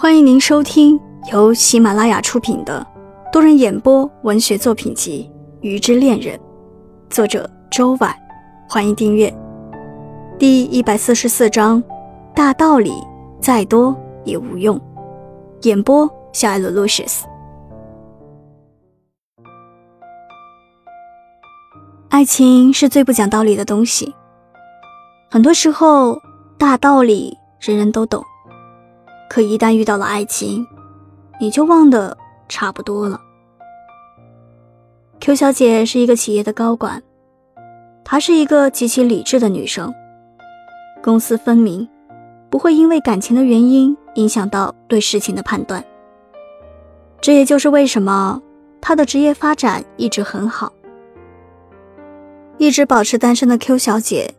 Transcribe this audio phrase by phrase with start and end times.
[0.00, 0.98] 欢迎您收听
[1.30, 2.86] 由喜马拉雅出品的
[3.30, 5.30] 多人演播文学作品集
[5.60, 6.34] 《鱼之恋人》，
[7.10, 8.10] 作者周婉。
[8.66, 9.30] 欢迎订阅。
[10.38, 11.84] 第一百四十四章：
[12.34, 12.94] 大道理
[13.42, 13.94] 再多
[14.24, 14.80] 也无用。
[15.64, 17.26] 演播：小艾罗露西斯。
[22.08, 24.14] 爱情是最不讲道理的东西。
[25.30, 26.18] 很多时候，
[26.56, 28.24] 大道理人人都懂。
[29.30, 30.66] 可一旦遇到了爱情，
[31.38, 33.20] 你就忘得差不多了。
[35.20, 37.00] Q 小姐是一个企业的高管，
[38.02, 39.94] 她是一个极其理智的女生，
[41.00, 41.88] 公私分明，
[42.50, 45.84] 不会因为感情的原因影响到对事情的判断。
[47.20, 48.42] 这也就是为什么
[48.80, 50.72] 她的职业发展一直很好。
[52.58, 54.34] 一直保持单身的 Q 小姐，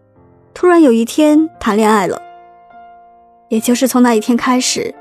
[0.53, 2.21] 突然有一天谈恋爱了。
[3.51, 4.95] 也就是从那一天开始，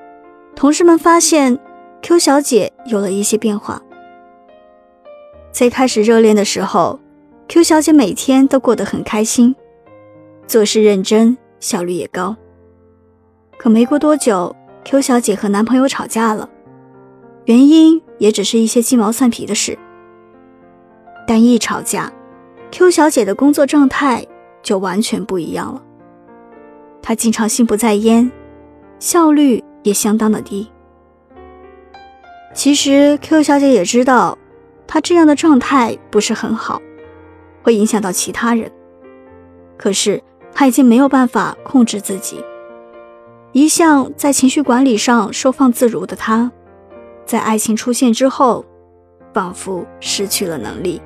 [0.56, 1.56] 同事们发现
[2.02, 3.80] Q 小姐有了一些变化。
[5.52, 6.98] 最开始热恋的时候
[7.46, 9.54] ，Q 小姐每天都过得很开心，
[10.48, 12.34] 做事认真，效率也高。
[13.56, 16.50] 可没过多久，Q 小姐和男朋友吵架了，
[17.44, 19.78] 原因也只是一些鸡毛蒜皮的事。
[21.24, 22.12] 但一吵架
[22.72, 24.26] ，Q 小姐的工作状态
[24.60, 25.80] 就完全不一样了。
[27.00, 28.28] 她经常心不在焉。
[29.00, 30.70] 效率也相当的低。
[32.54, 34.38] 其实 Q 小姐也知道，
[34.86, 36.80] 她这样的状态不是很好，
[37.62, 38.70] 会影响到其他人。
[39.76, 42.44] 可是她已经没有办法控制自己。
[43.52, 46.52] 一向在情绪管理上收放自如的她，
[47.24, 48.64] 在爱情出现之后，
[49.32, 51.00] 仿佛失去了能力。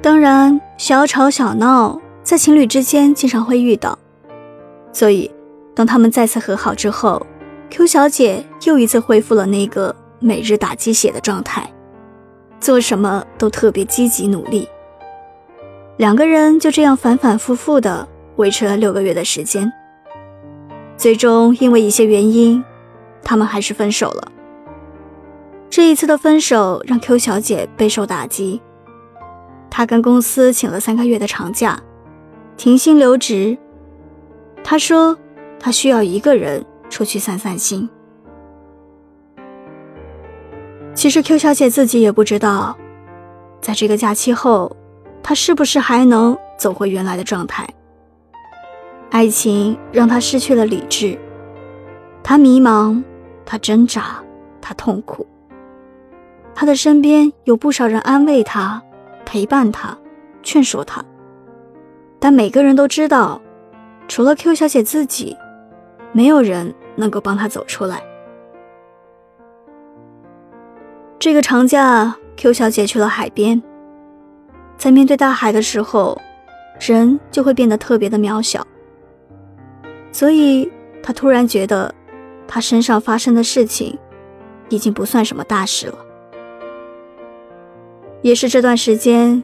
[0.00, 2.00] 当然，小吵小闹。
[2.22, 3.98] 在情侣之间经常会遇到，
[4.92, 5.30] 所以
[5.74, 7.26] 当他们再次和好之后
[7.68, 11.68] ，Q 小姐又一次恢复了那个每日打鸡血的状态，
[12.60, 14.68] 做什么都特别积极努力。
[15.96, 19.70] 两个人就这样反反复复的维持了六个月的时间，
[20.96, 22.64] 最终因为一些原因，
[23.22, 24.32] 他们还是分手了。
[25.68, 28.60] 这一次的分手让 Q 小姐备受打击，
[29.68, 31.82] 她跟公司请了三个月的长假。
[32.62, 33.58] 停薪留职，
[34.62, 35.18] 他说
[35.58, 37.90] 他需要一个人出去散散心。
[40.94, 42.78] 其实 Q 小姐自己也不知道，
[43.60, 44.76] 在这个假期后，
[45.24, 47.68] 她是不是还能走回原来的状态。
[49.10, 51.18] 爱情让她失去了理智，
[52.22, 53.02] 她迷茫，
[53.44, 54.22] 她挣扎，
[54.60, 55.26] 她痛苦。
[56.54, 58.80] 她的身边有不少人安慰她，
[59.24, 59.98] 陪伴她，
[60.44, 61.04] 劝说她。
[62.22, 63.42] 但每个人都知道，
[64.06, 65.36] 除了 Q 小姐自己，
[66.12, 68.00] 没有人能够帮她走出来。
[71.18, 73.60] 这个长假，Q 小姐去了海边。
[74.76, 76.16] 在面对大海的时候，
[76.78, 78.64] 人就会变得特别的渺小。
[80.12, 80.70] 所以，
[81.02, 81.92] 她突然觉得，
[82.46, 83.98] 她身上发生的事情，
[84.68, 85.98] 已经不算什么大事了。
[88.20, 89.42] 也是这段时间。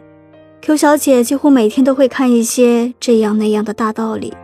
[0.61, 4.35] Q 小姐几乎每天都会看一些这样那样的大道理，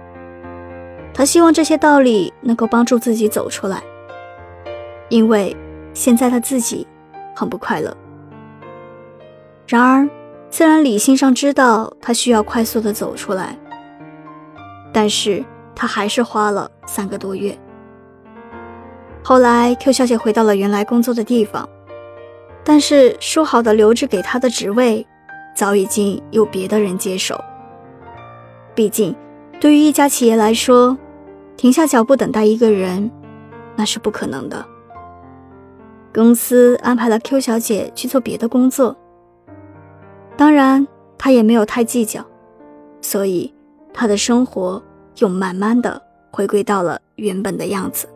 [1.12, 3.82] 她希望这些道理能够帮助自己走出来，
[5.08, 5.54] 因为
[5.92, 6.86] 现在她自己
[7.34, 7.94] 很不快乐。
[9.66, 10.08] 然而，
[10.50, 13.58] 虽然理性上知道她需要快速的走出来，
[14.92, 17.58] 但是她还是花了三个多月。
[19.22, 21.69] 后来，Q 小姐回到了原来工作的地方，
[22.62, 25.06] 但是说好的留着给她的职位。
[25.54, 27.42] 早已经有别的人接手。
[28.75, 29.15] 毕竟，
[29.60, 30.98] 对于一家企业来说，
[31.56, 33.10] 停下脚步等待一个人，
[33.76, 34.66] 那是不可能的。
[36.12, 38.97] 公司安排了 Q 小姐去做别的工作，
[40.37, 40.87] 当然，
[41.19, 42.25] 她也没有太计较，
[43.00, 43.53] 所以
[43.92, 44.83] 她的生活
[45.18, 48.09] 又慢慢的回归到了原本的样子。